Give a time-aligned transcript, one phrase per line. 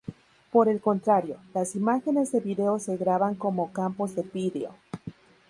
[0.51, 4.73] Por el contrario, las imágenes de video se graban como campos de vídeo.